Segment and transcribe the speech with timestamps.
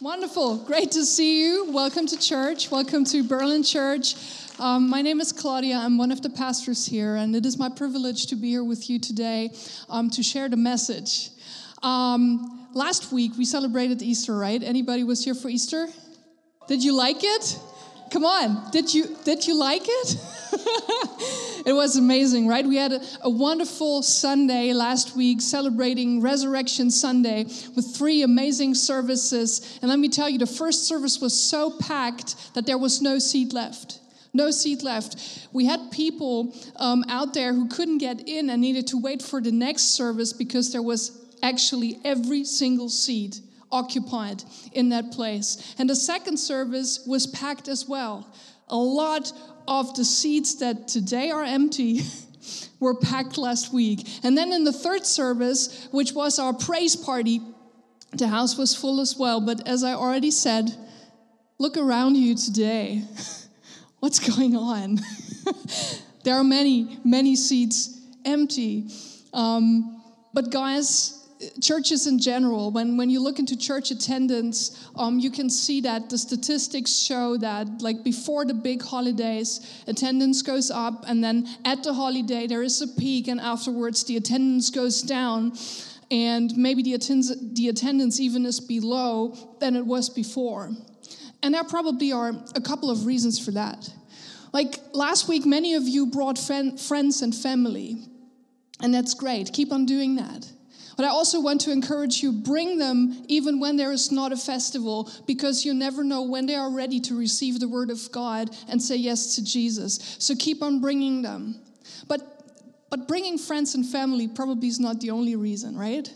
[0.00, 0.58] Wonderful.
[0.58, 1.72] Great to see you.
[1.72, 2.70] Welcome to church.
[2.70, 4.14] Welcome to Berlin Church.
[4.60, 5.76] Um, my name is Claudia.
[5.76, 8.88] I'm one of the pastors here, and it is my privilege to be here with
[8.88, 9.50] you today
[9.90, 11.30] um, to share the message.
[11.82, 14.62] Um, last week we celebrated Easter, right?
[14.62, 15.88] Anybody was here for Easter?
[16.68, 17.58] Did you like it?
[18.12, 18.70] Come on.
[18.70, 20.16] Did you did you like it?
[21.66, 22.66] it was amazing, right?
[22.66, 27.44] We had a, a, wonderful Sunday last week celebrating Resurrection Sunday
[27.76, 29.78] with three amazing services.
[29.82, 33.18] And let me tell you, the first service was so packed that there was no
[33.18, 34.00] seat left.
[34.32, 35.48] No seat left.
[35.52, 39.40] We had people um, out there who couldn't get in and needed to wait for
[39.40, 45.74] the next service because there was actually every single seat occupied in that place.
[45.78, 48.32] And the second service was packed as well.
[48.68, 49.32] A lot
[49.68, 52.00] of the seats that today are empty
[52.80, 54.08] were packed last week.
[54.24, 57.40] And then in the third service, which was our praise party,
[58.12, 59.40] the house was full as well.
[59.40, 60.74] But as I already said,
[61.58, 63.04] look around you today.
[64.00, 65.00] What's going on?
[66.24, 68.88] there are many, many seats empty.
[69.34, 70.02] Um,
[70.32, 71.17] but guys,
[71.60, 76.10] churches in general, when, when you look into church attendance, um, you can see that
[76.10, 81.82] the statistics show that, like before the big holidays, attendance goes up, and then at
[81.84, 85.52] the holiday, there is a peak, and afterwards, the attendance goes down,
[86.10, 86.96] and maybe the,
[87.54, 90.70] the attendance even is below than it was before.
[91.42, 93.88] And there probably are a couple of reasons for that.
[94.52, 97.98] Like last week, many of you brought friends and family,
[98.80, 99.52] and that's great.
[99.52, 100.50] Keep on doing that.
[100.98, 104.36] But I also want to encourage you bring them even when there is not a
[104.36, 108.50] festival because you never know when they are ready to receive the word of God
[108.68, 110.16] and say yes to Jesus.
[110.18, 111.54] So keep on bringing them.
[112.08, 112.38] But
[112.90, 116.12] but bringing friends and family probably is not the only reason, right?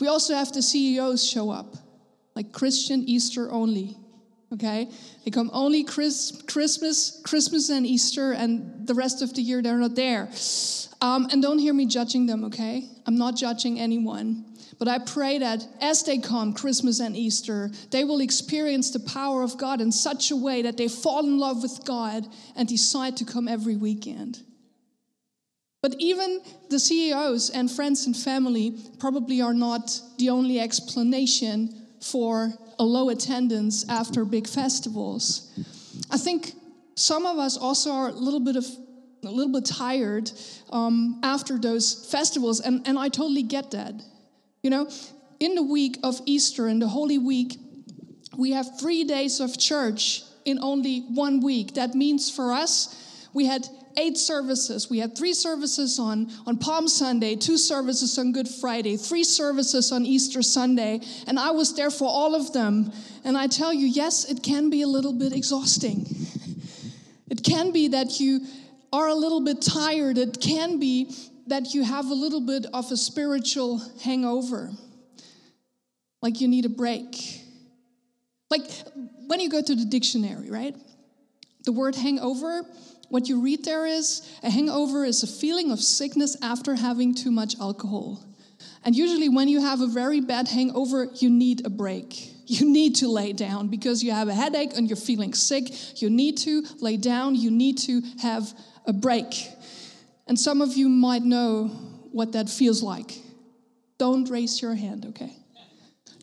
[0.00, 1.74] We also have the CEOs show up,
[2.34, 3.96] like Christmas Easter only.
[4.52, 4.88] Okay?
[5.24, 9.76] They come only Chris, Christmas, Christmas and Easter, and the rest of the year they're
[9.76, 10.28] not there.
[11.00, 12.88] Um, and don't hear me judging them, okay?
[13.06, 14.44] I'm not judging anyone.
[14.78, 19.42] But I pray that as they come, Christmas and Easter, they will experience the power
[19.42, 23.16] of God in such a way that they fall in love with God and decide
[23.16, 24.42] to come every weekend.
[25.82, 32.52] But even the CEOs and friends and family probably are not the only explanation for
[32.78, 35.50] a low attendance after big festivals.
[36.10, 36.52] I think
[36.94, 38.66] some of us also are a little bit of
[39.24, 40.30] a little bit tired
[40.70, 43.94] um, after those festivals, and, and I totally get that.
[44.62, 44.88] You know,
[45.40, 47.58] in the week of Easter, and the Holy Week,
[48.36, 51.74] we have three days of church in only one week.
[51.74, 54.90] That means for us, we had eight services.
[54.90, 59.92] We had three services on, on Palm Sunday, two services on Good Friday, three services
[59.92, 62.92] on Easter Sunday, and I was there for all of them.
[63.24, 66.06] And I tell you, yes, it can be a little bit exhausting.
[67.30, 68.40] It can be that you
[68.92, 71.14] are a little bit tired, it can be
[71.48, 74.70] that you have a little bit of a spiritual hangover.
[76.22, 77.42] Like you need a break.
[78.50, 78.68] Like
[79.26, 80.74] when you go to the dictionary, right?
[81.64, 82.62] The word hangover,
[83.08, 87.30] what you read there is a hangover is a feeling of sickness after having too
[87.30, 88.24] much alcohol.
[88.84, 92.32] And usually, when you have a very bad hangover, you need a break.
[92.48, 96.00] You need to lay down because you have a headache and you're feeling sick.
[96.00, 97.34] You need to lay down.
[97.34, 98.54] You need to have
[98.86, 99.48] a break.
[100.28, 101.66] And some of you might know
[102.12, 103.20] what that feels like.
[103.98, 105.32] Don't raise your hand, okay?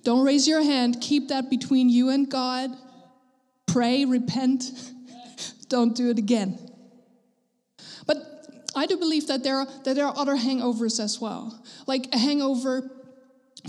[0.03, 1.01] Don't raise your hand.
[1.01, 2.71] Keep that between you and God.
[3.65, 4.63] Pray, repent.
[5.67, 6.57] Don't do it again.
[8.75, 11.63] I do believe that there, are, that there are other hangovers as well.
[11.85, 12.89] Like a hangover,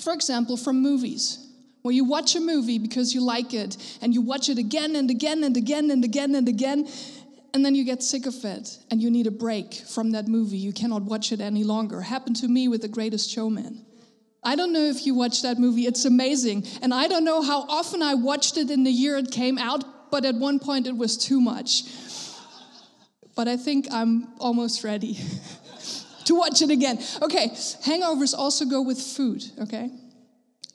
[0.01, 1.45] for example, from movies
[1.83, 5.11] where you watch a movie because you like it and you watch it again and
[5.11, 6.89] again and again and again and again
[7.53, 10.57] and then you get sick of it and you need a break from that movie.
[10.57, 12.01] You cannot watch it any longer.
[12.01, 13.85] Happened to me with The Greatest Showman.
[14.43, 16.67] I don't know if you watched that movie, it's amazing.
[16.83, 20.11] And I don't know how often I watched it in the year it came out,
[20.11, 21.85] but at one point it was too much.
[23.35, 25.19] But I think I'm almost ready
[26.25, 26.99] to watch it again.
[27.23, 27.49] Okay,
[27.85, 29.91] hangovers also go with food, okay?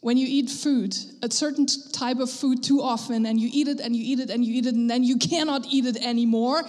[0.02, 3.80] when you eat food, a certain type of food too often, and you eat it
[3.80, 6.64] and you eat it and you eat it, and then you cannot eat it anymore.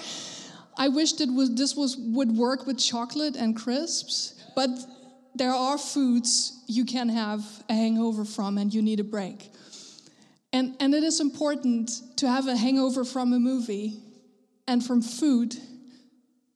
[0.77, 4.71] I wish that was, this was, would work with chocolate and crisps, but
[5.35, 9.51] there are foods you can have a hangover from and you need a break.
[10.53, 14.01] And, and it is important to have a hangover from a movie
[14.67, 15.55] and from food,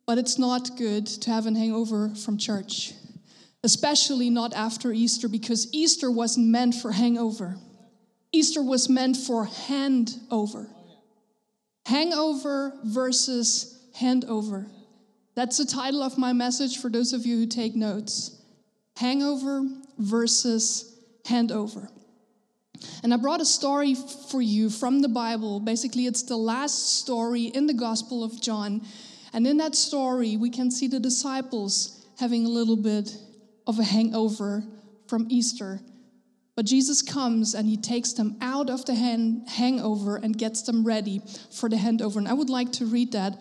[0.06, 2.92] but it's not good to have a hangover from church
[3.64, 7.56] especially not after Easter, because Easter wasn't meant for hangover.
[8.30, 10.68] Easter was meant for handover.
[11.86, 14.68] Hangover versus handover.
[15.34, 18.38] That's the title of my message for those of you who take notes.
[18.98, 19.66] Hangover
[19.98, 21.88] versus handover.
[23.02, 25.58] And I brought a story for you from the Bible.
[25.58, 28.82] Basically, it's the last story in the Gospel of John.
[29.34, 33.14] And in that story, we can see the disciples having a little bit
[33.66, 34.62] of a hangover
[35.08, 35.81] from Easter.
[36.54, 41.20] But Jesus comes and he takes them out of the hangover and gets them ready
[41.50, 42.16] for the handover.
[42.16, 43.36] And I would like to read that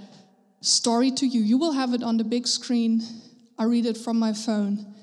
[0.61, 1.41] story to you.
[1.41, 3.03] You will have it on the big screen.
[3.59, 4.95] I read it from my phone.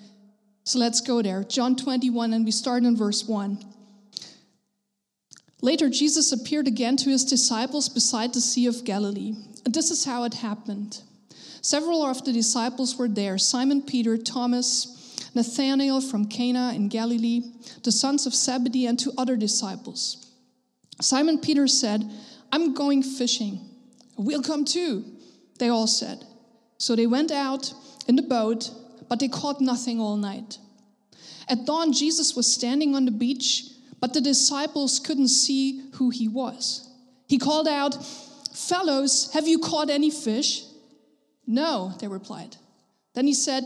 [0.65, 1.45] So let's go there.
[1.45, 3.65] John 21, and we start in verse 1.
[5.63, 9.35] Later, Jesus appeared again to his disciples beside the Sea of Galilee.
[9.65, 11.03] This is how it happened.
[11.63, 14.97] Several of the disciples were there Simon Peter, Thomas,
[15.35, 17.43] Nathanael from Cana in Galilee,
[17.85, 20.33] the sons of Zebedee, and two other disciples.
[21.01, 22.11] Simon Peter said,
[22.53, 23.61] I'm going fishing.
[24.17, 25.05] We'll come too,
[25.59, 26.25] they all said.
[26.79, 27.73] So they went out
[28.09, 28.71] in the boat,
[29.09, 30.59] but they caught nothing all night.
[31.49, 33.65] At dawn, Jesus was standing on the beach,
[34.01, 36.89] but the disciples couldn't see who he was.
[37.27, 37.97] He called out,
[38.55, 40.65] Fellows, have you caught any fish?
[41.47, 42.57] No, they replied.
[43.15, 43.65] Then he said,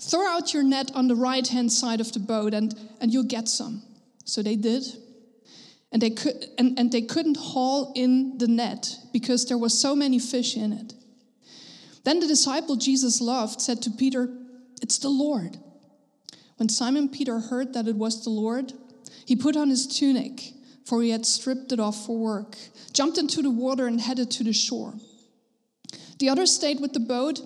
[0.00, 3.24] Throw out your net on the right hand side of the boat and, and you'll
[3.24, 3.82] get some.
[4.24, 4.84] So they did.
[5.90, 9.96] And they, could, and, and they couldn't haul in the net because there were so
[9.96, 10.92] many fish in it.
[12.04, 14.28] Then the disciple Jesus loved said to Peter,
[14.82, 15.58] It's the Lord.
[16.56, 18.72] When Simon Peter heard that it was the Lord,
[19.24, 20.52] he put on his tunic,
[20.88, 22.56] for he had stripped it off for work,
[22.94, 24.94] jumped into the water, and headed to the shore.
[26.18, 27.40] The others stayed with the boat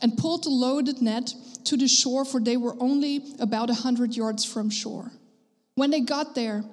[0.00, 1.34] and pulled the loaded net
[1.64, 5.12] to the shore, for they were only about a hundred yards from shore.
[5.74, 6.64] When they got there,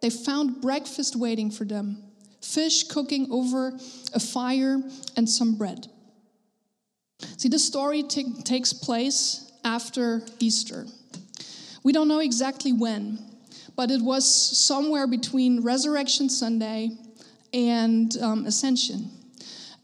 [0.00, 2.02] they found breakfast waiting for them
[2.40, 3.76] fish cooking over
[4.14, 4.80] a fire
[5.16, 5.88] and some bread.
[7.36, 10.86] See, the story t- takes place after Easter.
[11.82, 13.18] We don't know exactly when,
[13.76, 16.90] but it was somewhere between Resurrection Sunday
[17.52, 19.10] and um, Ascension.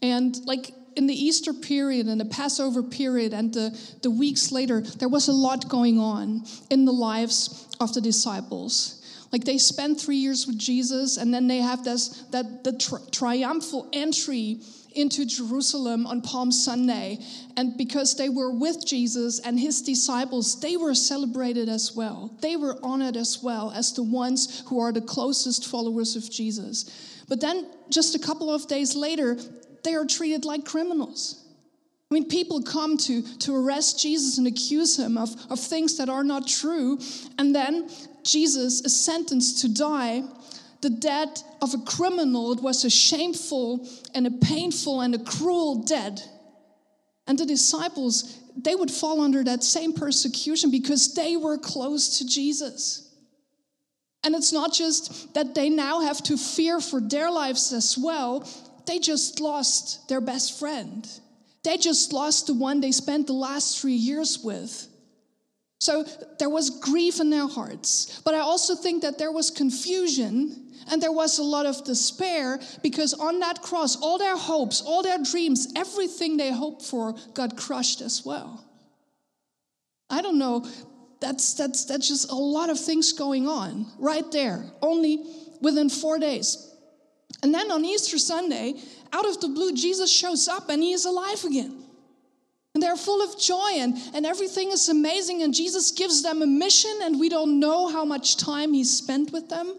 [0.01, 4.81] And like in the Easter period and the Passover period and the, the weeks later,
[4.81, 8.99] there was a lot going on in the lives of the disciples.
[9.31, 12.99] Like they spent three years with Jesus, and then they have this that the tri-
[13.11, 14.59] triumphal entry
[14.95, 17.19] into Jerusalem on Palm Sunday.
[17.57, 22.37] And because they were with Jesus and his disciples, they were celebrated as well.
[22.41, 27.23] They were honored as well as the ones who are the closest followers of Jesus.
[27.27, 29.37] But then, just a couple of days later,
[29.83, 31.43] they are treated like criminals.
[32.09, 36.09] I mean, people come to, to arrest Jesus and accuse him of, of things that
[36.09, 36.99] are not true,
[37.39, 37.89] and then
[38.23, 40.23] Jesus is sentenced to die
[40.83, 42.51] the death of a criminal.
[42.51, 46.21] It was a shameful and a painful and a cruel death.
[47.25, 52.27] And the disciples, they would fall under that same persecution because they were close to
[52.27, 53.09] Jesus.
[54.23, 58.47] And it's not just that they now have to fear for their lives as well,
[58.85, 61.09] they just lost their best friend.
[61.63, 64.89] They just lost the one they spent the last three years with.
[65.83, 66.05] So
[66.39, 68.21] there was grief in their hearts.
[68.23, 72.61] But I also think that there was confusion and there was a lot of despair
[72.81, 77.57] because on that cross, all their hopes, all their dreams, everything they hoped for got
[77.57, 78.63] crushed as well.
[80.09, 80.65] I don't know.
[81.19, 85.25] That's, that's, that's just a lot of things going on right there, only
[85.59, 86.73] within four days.
[87.41, 88.75] And then on Easter Sunday,
[89.11, 91.83] out of the blue, Jesus shows up and he is alive again.
[92.83, 95.41] They're full of joy and, and everything is amazing.
[95.41, 99.31] And Jesus gives them a mission, and we don't know how much time he spent
[99.31, 99.73] with them.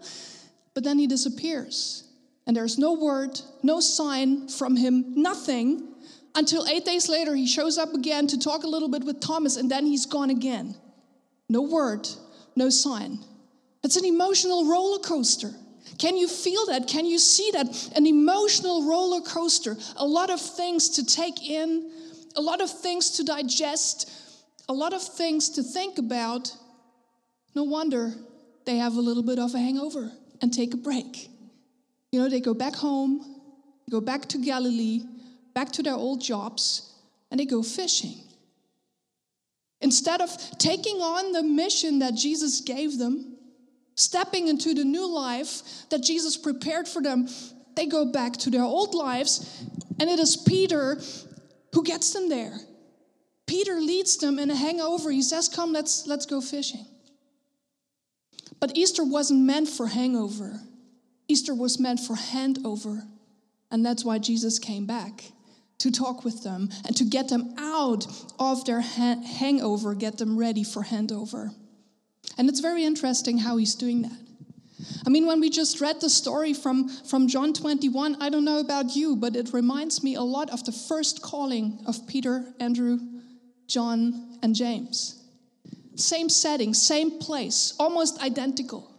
[0.73, 2.03] But then he disappears.
[2.47, 5.87] And there's no word, no sign from him, nothing,
[6.33, 9.55] until eight days later he shows up again to talk a little bit with Thomas,
[9.55, 10.75] and then he's gone again.
[11.47, 12.07] No word,
[12.55, 13.19] no sign.
[13.83, 15.53] It's an emotional roller coaster.
[15.99, 16.87] Can you feel that?
[16.87, 17.67] Can you see that?
[17.95, 21.91] An emotional roller coaster, a lot of things to take in,
[22.35, 24.11] a lot of things to digest,
[24.67, 26.55] a lot of things to think about.
[27.55, 28.13] No wonder
[28.65, 30.11] they have a little bit of a hangover
[30.41, 31.29] and take a break.
[32.11, 33.41] You know, they go back home,
[33.89, 35.03] go back to Galilee,
[35.53, 36.93] back to their old jobs,
[37.31, 38.15] and they go fishing.
[39.81, 43.37] Instead of taking on the mission that Jesus gave them,
[43.95, 47.27] stepping into the new life that Jesus prepared for them,
[47.75, 49.63] they go back to their old lives,
[49.99, 50.99] and it is Peter
[51.75, 52.57] who gets them there.
[53.45, 55.11] Peter leads them in a hangover.
[55.11, 56.85] He says, Come, let's, let's go fishing.
[58.59, 60.61] But Easter wasn't meant for hangover,
[61.27, 63.03] Easter was meant for handover.
[63.71, 65.31] And that's why Jesus came back
[65.79, 68.05] to talk with them and to get them out
[68.39, 71.53] of their ha- hangover, get them ready for handover.
[72.37, 74.24] And it's very interesting how he's doing that.
[75.05, 78.59] I mean, when we just read the story from, from John 21, I don't know
[78.59, 82.99] about you, but it reminds me a lot of the first calling of Peter, Andrew,
[83.67, 85.23] John, and James.
[85.95, 88.91] Same setting, same place, almost identical.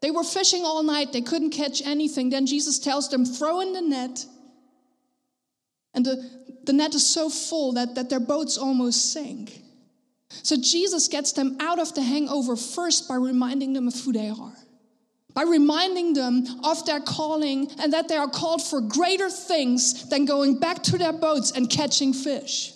[0.00, 2.30] They were fishing all night, they couldn't catch anything.
[2.30, 4.24] Then Jesus tells them, throw in the net.
[5.94, 6.30] And the,
[6.64, 9.60] the net is so full that, that their boats almost sink.
[10.42, 14.30] So Jesus gets them out of the hangover first by reminding them of who they
[14.30, 14.56] are
[15.34, 20.24] by reminding them of their calling and that they are called for greater things than
[20.24, 22.72] going back to their boats and catching fish.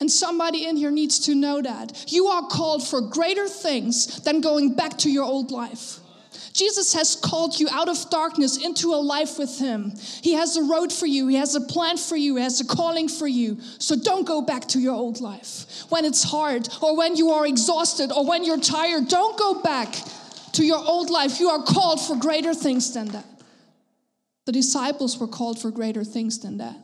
[0.00, 2.12] And somebody in here needs to know that.
[2.12, 6.00] You are called for greater things than going back to your old life.
[6.52, 9.92] Jesus has called you out of darkness into a life with Him.
[10.22, 12.64] He has a road for you, He has a plan for you, He has a
[12.64, 13.60] calling for you.
[13.78, 15.84] So don't go back to your old life.
[15.88, 19.96] When it's hard, or when you are exhausted, or when you're tired, don't go back
[20.54, 21.40] to your old life.
[21.40, 23.26] You are called for greater things than that.
[24.46, 26.76] The disciples were called for greater things than that.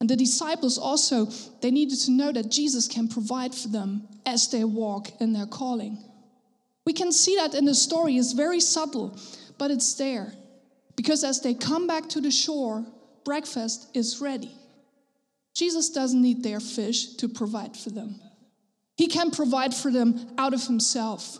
[0.00, 1.26] And the disciples also,
[1.60, 5.46] they needed to know that Jesus can provide for them as they walk in their
[5.46, 5.98] calling.
[6.86, 8.16] We can see that in the story.
[8.16, 9.18] It's very subtle,
[9.58, 10.32] but it's there.
[10.96, 12.84] Because as they come back to the shore,
[13.24, 14.50] breakfast is ready.
[15.54, 18.20] Jesus doesn't need their fish to provide for them.
[18.96, 21.38] He can provide for them out of himself.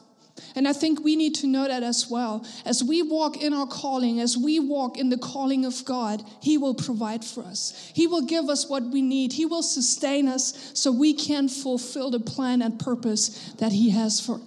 [0.55, 2.47] And I think we need to know that as well.
[2.65, 6.59] As we walk in our calling, as we walk in the calling of God, He
[6.59, 7.91] will provide for us.
[7.95, 9.33] He will give us what we need.
[9.33, 14.21] He will sustain us so we can fulfill the plan and purpose that He has
[14.21, 14.41] for,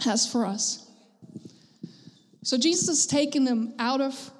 [0.00, 0.88] has for us.
[2.42, 4.30] So Jesus has taken them out of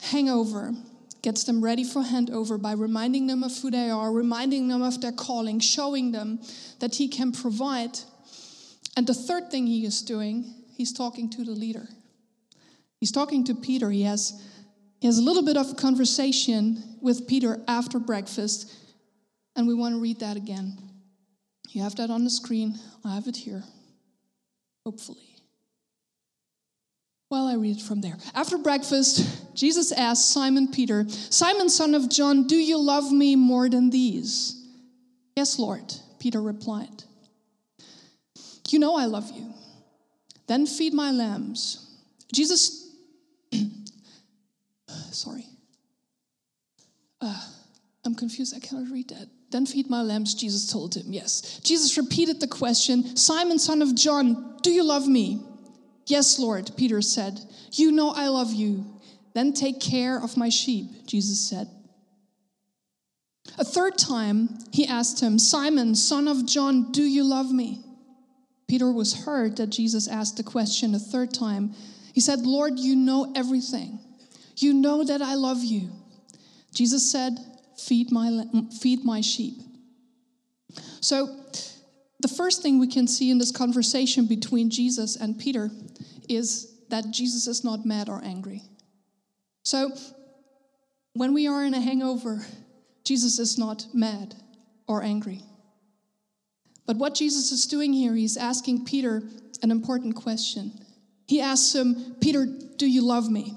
[0.00, 0.72] hangover,
[1.22, 5.00] gets them ready for handover by reminding them of who they are, reminding them of
[5.00, 6.40] their calling, showing them
[6.78, 7.98] that He can provide
[8.96, 11.86] and the third thing he is doing, he's talking to the leader.
[12.98, 13.90] He's talking to Peter.
[13.90, 14.42] He has,
[15.00, 18.74] he has a little bit of a conversation with Peter after breakfast,
[19.54, 20.78] and we want to read that again.
[21.68, 22.78] You have that on the screen.
[23.04, 23.62] I have it here,
[24.84, 25.18] hopefully.
[27.30, 28.16] Well, I read it from there.
[28.34, 33.68] After breakfast, Jesus asked Simon Peter, Simon, son of John, do you love me more
[33.68, 34.64] than these?
[35.34, 37.02] Yes, Lord, Peter replied.
[38.68, 39.52] You know I love you.
[40.46, 41.98] Then feed my lambs.
[42.32, 42.90] Jesus,
[45.10, 45.46] sorry.
[47.20, 47.42] Uh,
[48.04, 48.54] I'm confused.
[48.56, 49.28] I cannot read that.
[49.50, 51.12] Then feed my lambs, Jesus told him.
[51.12, 51.60] Yes.
[51.62, 55.40] Jesus repeated the question Simon, son of John, do you love me?
[56.06, 57.40] Yes, Lord, Peter said.
[57.72, 58.84] You know I love you.
[59.34, 61.68] Then take care of my sheep, Jesus said.
[63.58, 67.85] A third time, he asked him, Simon, son of John, do you love me?
[68.68, 71.72] Peter was hurt that Jesus asked the question a third time.
[72.12, 74.00] He said, Lord, you know everything.
[74.56, 75.90] You know that I love you.
[76.74, 77.38] Jesus said,
[77.78, 78.44] Feed my,
[78.80, 79.54] feed my sheep.
[81.00, 81.28] So,
[82.20, 85.70] the first thing we can see in this conversation between Jesus and Peter
[86.28, 88.62] is that Jesus is not mad or angry.
[89.62, 89.92] So,
[91.12, 92.44] when we are in a hangover,
[93.04, 94.34] Jesus is not mad
[94.88, 95.42] or angry.
[96.86, 99.22] But what Jesus is doing here, he's asking Peter
[99.62, 100.72] an important question.
[101.26, 103.56] He asks him, Peter, do you love me?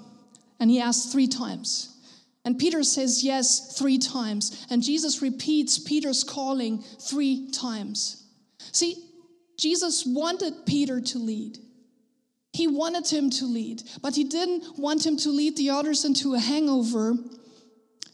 [0.60, 1.96] And he asks three times.
[2.44, 4.66] And Peter says yes three times.
[4.70, 8.26] And Jesus repeats Peter's calling three times.
[8.72, 8.96] See,
[9.58, 11.60] Jesus wanted Peter to lead.
[12.54, 16.34] He wanted him to lead, but he didn't want him to lead the others into
[16.34, 17.14] a hangover.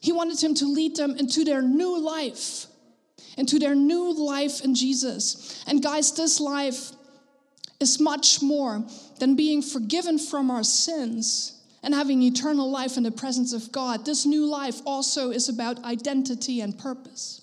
[0.01, 2.67] He wanted him to lead them into their new life
[3.37, 5.63] into their new life in Jesus.
[5.67, 6.91] And guys, this life
[7.79, 8.85] is much more
[9.19, 14.05] than being forgiven from our sins and having eternal life in the presence of God.
[14.05, 17.41] This new life also is about identity and purpose.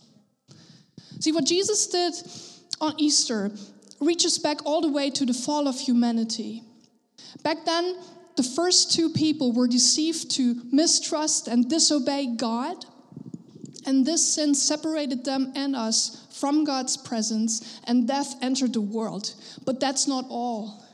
[1.21, 2.15] See, what Jesus did
[2.81, 3.53] on Easter
[4.01, 6.65] reaches back all the way to the fall of humanity.
[7.45, 7.97] Back then,
[8.37, 12.85] the first two people were deceived to mistrust and disobey God
[13.87, 19.35] and this sin separated them and us from God's presence, and death entered the world.
[19.65, 20.85] But that's not all.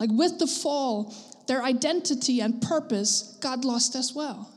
[0.00, 1.14] Like with the fall,
[1.46, 4.50] their identity and purpose God lost as well.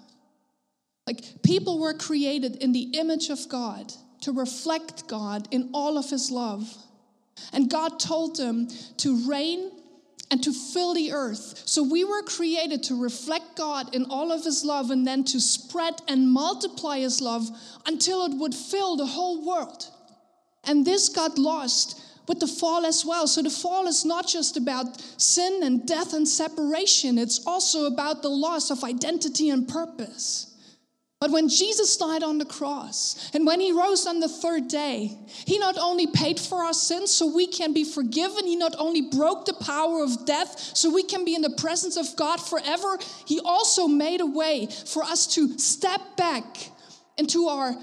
[1.05, 6.09] Like people were created in the image of God to reflect God in all of
[6.09, 6.73] his love.
[7.53, 8.67] And God told them
[8.97, 9.71] to reign
[10.29, 11.63] and to fill the earth.
[11.65, 15.39] So we were created to reflect God in all of His love and then to
[15.39, 17.49] spread and multiply His love
[17.85, 19.87] until it would fill the whole world.
[20.65, 23.25] And this got lost with the fall as well.
[23.27, 28.21] So the fall is not just about sin and death and separation, it's also about
[28.21, 30.56] the loss of identity and purpose.
[31.19, 35.17] But when Jesus died on the cross and when he rose on the third day,
[35.45, 39.01] he not only paid for our sins so we can be forgiven, he not only
[39.01, 42.99] broke the power of death so we can be in the presence of God forever,
[43.25, 46.45] he also made a way for us to step back
[47.17, 47.75] into our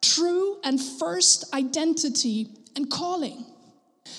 [0.00, 3.44] true and first identity and calling.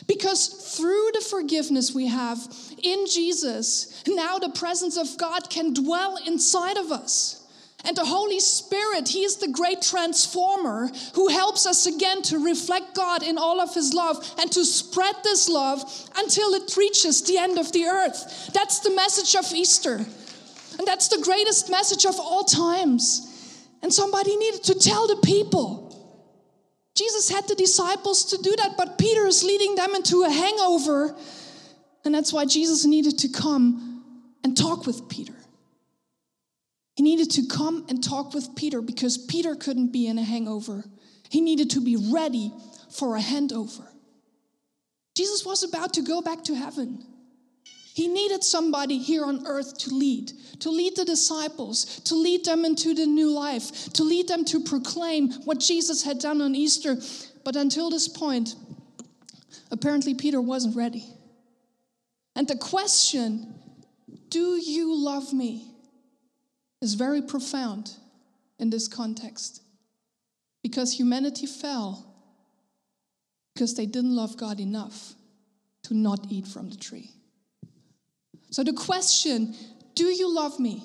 [0.06, 2.40] Because through the forgiveness we have
[2.82, 7.43] in Jesus, now the presence of God can dwell inside of us.
[7.86, 12.96] And the Holy Spirit, He is the great transformer who helps us again to reflect
[12.96, 15.84] God in all of His love and to spread this love
[16.16, 18.52] until it reaches the end of the earth.
[18.54, 19.96] That's the message of Easter.
[19.96, 23.30] And that's the greatest message of all times.
[23.82, 25.84] And somebody needed to tell the people.
[26.96, 31.16] Jesus had the disciples to do that, but Peter is leading them into a hangover.
[32.06, 34.04] And that's why Jesus needed to come
[34.44, 35.34] and talk with Peter.
[36.96, 40.84] He needed to come and talk with Peter because Peter couldn't be in a hangover.
[41.30, 42.54] He needed to be ready
[42.92, 43.88] for a handover.
[45.16, 47.04] Jesus was about to go back to heaven.
[47.94, 52.66] He needed somebody here on earth to lead, to lead the disciples, to lead them
[52.66, 56.98] into the new life, to lead them to proclaim what Jesus had done on Easter.
[57.44, 58.56] But until this point,
[59.70, 61.06] apparently Peter wasn't ready.
[62.36, 63.54] And the question,
[64.30, 65.73] do you love me?
[66.84, 67.92] Is very profound
[68.60, 69.62] in this context
[70.62, 72.14] because humanity fell
[73.54, 75.14] because they didn't love God enough
[75.84, 77.12] to not eat from the tree.
[78.52, 79.56] So the question,
[79.96, 80.84] do you love me?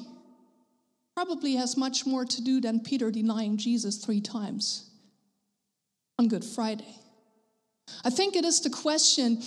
[1.14, 4.88] Probably has much more to do than Peter denying Jesus three times
[6.18, 6.94] on Good Friday.
[8.04, 9.42] I think it is the question,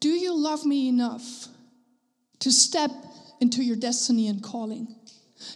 [0.00, 1.48] do you love me enough
[2.40, 2.90] to step
[3.40, 4.96] into your destiny and calling?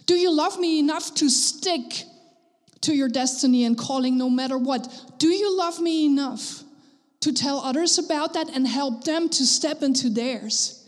[0.05, 2.03] Do you love me enough to stick
[2.81, 4.87] to your destiny and calling no matter what?
[5.17, 6.63] Do you love me enough
[7.21, 10.87] to tell others about that and help them to step into theirs?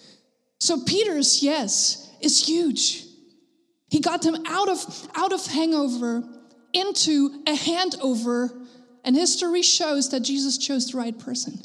[0.60, 3.06] So Peter's yes is huge.
[3.90, 6.24] He got them out of out of hangover
[6.74, 8.68] into a handover
[9.04, 11.60] and history shows that Jesus chose the right person.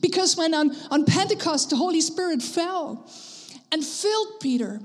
[0.00, 3.10] Because when on, on Pentecost the Holy Spirit fell
[3.72, 4.80] and filled Peter,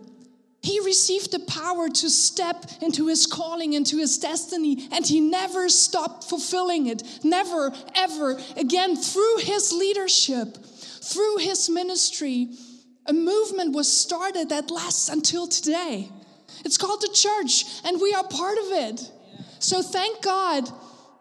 [0.63, 5.67] he received the power to step into his calling, into his destiny, and he never
[5.67, 7.03] stopped fulfilling it.
[7.21, 8.95] Never, ever again.
[8.95, 10.55] Through his leadership,
[11.03, 12.47] through his ministry,
[13.05, 16.09] a movement was started that lasts until today.
[16.63, 19.11] It's called the church, and we are part of it.
[19.59, 20.69] So thank God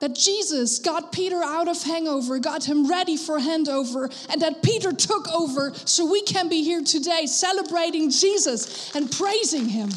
[0.02, 4.90] that Jesus got Peter out of hangover, got him ready for handover, and that Peter
[4.90, 9.90] took over so we can be here today celebrating Jesus and praising him.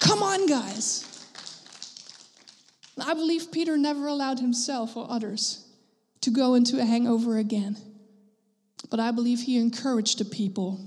[0.00, 1.06] Come on, guys.
[2.98, 5.66] I believe Peter never allowed himself or others
[6.22, 7.76] to go into a hangover again.
[8.88, 10.80] But I believe he encouraged the people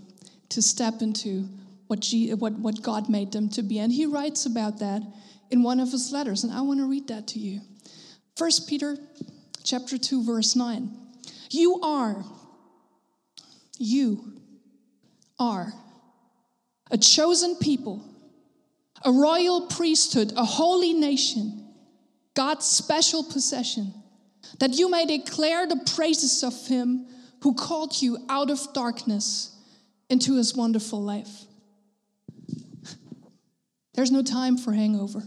[0.49, 1.47] to step into
[1.86, 3.78] what, G, what, what God made them to be.
[3.78, 5.04] And he writes about that
[5.51, 7.62] in one of his letters, and I want to read that to you.
[8.37, 8.97] 1 Peter
[9.63, 10.89] chapter 2 verse 9.
[11.51, 12.25] You are
[13.77, 14.33] you
[15.39, 15.73] are
[16.91, 18.03] a chosen people,
[19.03, 21.65] a royal priesthood, a holy nation,
[22.35, 23.93] God's special possession,
[24.59, 27.07] that you may declare the praises of him
[27.41, 29.55] who called you out of darkness
[30.09, 31.45] into his wonderful life.
[33.93, 35.23] There's no time for hangover.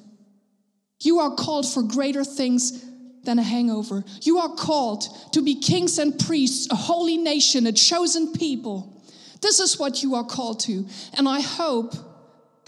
[1.00, 2.84] You are called for greater things
[3.28, 4.02] than a hangover.
[4.22, 9.02] You are called to be kings and priests, a holy nation, a chosen people.
[9.42, 10.86] This is what you are called to.
[11.12, 11.92] And I hope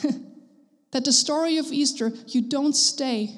[0.90, 3.34] that the story of Easter, you don't stay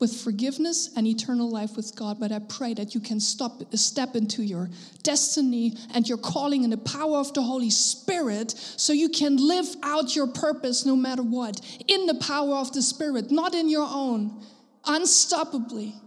[0.00, 4.16] with forgiveness and eternal life with God, but I pray that you can stop, step
[4.16, 4.68] into your
[5.04, 9.68] destiny and your calling in the power of the Holy Spirit so you can live
[9.84, 13.86] out your purpose no matter what, in the power of the Spirit, not in your
[13.88, 14.42] own,
[14.84, 16.00] unstoppably.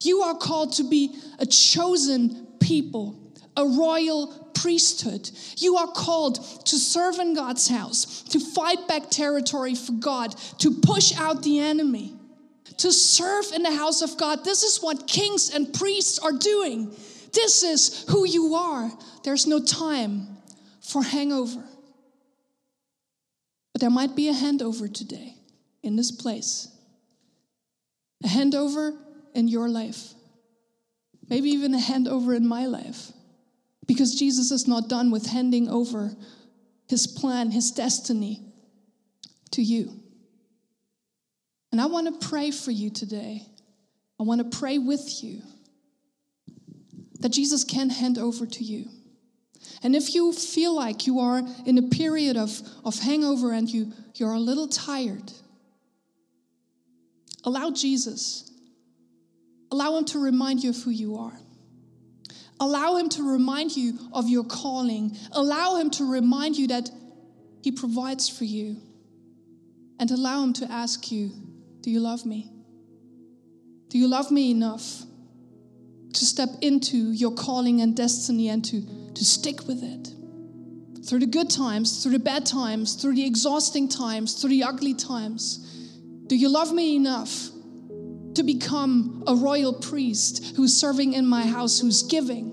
[0.00, 5.30] You are called to be a chosen people, a royal priesthood.
[5.56, 10.70] You are called to serve in God's house, to fight back territory for God, to
[10.80, 12.14] push out the enemy,
[12.78, 14.44] to serve in the house of God.
[14.44, 16.90] This is what kings and priests are doing.
[17.32, 18.90] This is who you are.
[19.24, 20.28] There's no time
[20.80, 21.64] for hangover.
[23.72, 25.34] But there might be a handover today
[25.82, 26.68] in this place.
[28.24, 28.96] A handover
[29.34, 30.14] in your life.
[31.28, 33.12] Maybe even a handover in my life.
[33.86, 36.14] Because Jesus is not done with handing over
[36.88, 38.42] his plan, his destiny
[39.52, 39.92] to you.
[41.70, 43.42] And I want to pray for you today.
[44.18, 45.42] I want to pray with you
[47.20, 48.86] that Jesus can hand over to you.
[49.82, 53.92] And if you feel like you are in a period of, of hangover and you,
[54.14, 55.32] you're a little tired,
[57.44, 58.50] allow Jesus,
[59.70, 61.38] allow Him to remind you of who you are.
[62.60, 65.16] Allow Him to remind you of your calling.
[65.32, 66.90] Allow Him to remind you that
[67.62, 68.76] He provides for you.
[70.00, 71.30] And allow Him to ask you,
[71.82, 72.50] Do you love me?
[73.88, 75.02] Do you love me enough
[76.12, 78.82] to step into your calling and destiny and to,
[79.14, 80.08] to stick with it?
[81.06, 84.92] Through the good times, through the bad times, through the exhausting times, through the ugly
[84.92, 85.58] times.
[86.26, 87.48] Do you love me enough
[88.38, 92.50] to become a royal priest who's serving in my house, who's giving,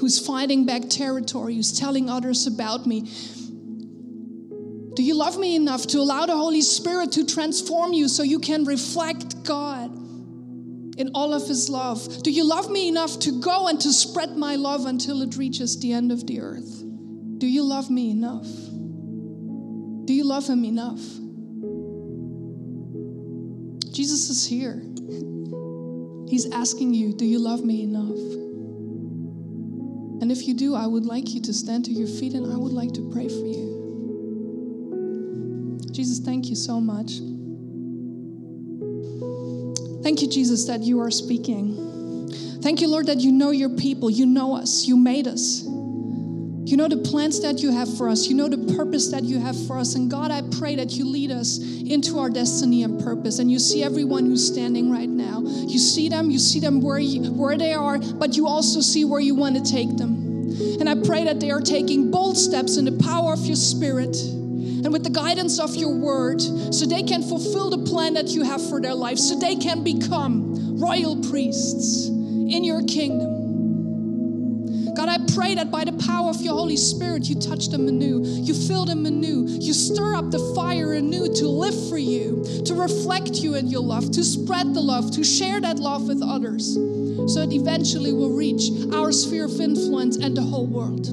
[0.00, 3.02] who's fighting back territory, who's telling others about me?
[4.94, 8.40] Do you love me enough to allow the Holy Spirit to transform you so you
[8.40, 9.94] can reflect God
[10.98, 12.24] in all of His love?
[12.24, 15.78] Do you love me enough to go and to spread my love until it reaches
[15.78, 16.82] the end of the earth?
[17.38, 18.48] Do you love me enough?
[20.06, 21.00] Do you love Him enough?
[23.96, 24.82] Jesus is here.
[26.28, 28.18] He's asking you, Do you love me enough?
[30.20, 32.58] And if you do, I would like you to stand to your feet and I
[32.58, 33.66] would like to pray for you.
[35.92, 37.20] Jesus, thank you so much.
[40.02, 42.28] Thank you, Jesus, that you are speaking.
[42.60, 44.10] Thank you, Lord, that you know your people.
[44.10, 44.84] You know us.
[44.84, 45.65] You made us.
[46.66, 48.26] You know the plans that you have for us.
[48.26, 49.94] You know the purpose that you have for us.
[49.94, 53.38] And God, I pray that you lead us into our destiny and purpose.
[53.38, 55.42] And you see everyone who's standing right now.
[55.44, 59.04] You see them, you see them where, you, where they are, but you also see
[59.04, 60.50] where you want to take them.
[60.80, 64.16] And I pray that they are taking bold steps in the power of your spirit
[64.16, 68.42] and with the guidance of your word so they can fulfill the plan that you
[68.42, 73.35] have for their life, so they can become royal priests in your kingdom.
[74.96, 78.22] God, I pray that by the power of your Holy Spirit, you touch them anew,
[78.24, 82.74] you fill them anew, you stir up the fire anew to live for you, to
[82.74, 86.74] reflect you in your love, to spread the love, to share that love with others,
[86.74, 91.04] so it eventually we'll reach our sphere of influence and the whole world.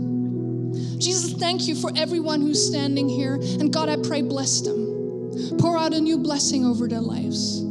[0.99, 3.33] Jesus, thank you for everyone who's standing here.
[3.33, 5.57] And God, I pray, bless them.
[5.59, 7.62] Pour out a new blessing over their lives.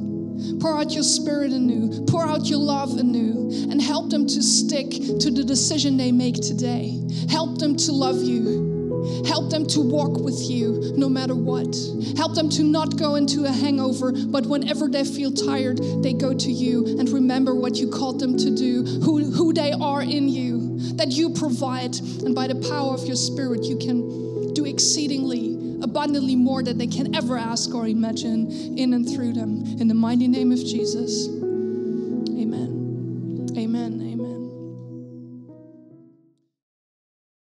[0.63, 2.07] Pour out your spirit anew.
[2.07, 3.51] Pour out your love anew.
[3.69, 7.03] And help them to stick to the decision they make today.
[7.29, 8.71] Help them to love you.
[9.27, 11.77] Help them to walk with you no matter what.
[12.17, 16.33] Help them to not go into a hangover, but whenever they feel tired, they go
[16.33, 20.29] to you and remember what you called them to do, who, who they are in
[20.29, 21.97] you, that you provide.
[22.25, 25.52] And by the power of your spirit, you can do exceedingly,
[25.83, 29.65] abundantly more than they can ever ask or imagine in and through them.
[29.79, 31.29] In the mighty name of Jesus.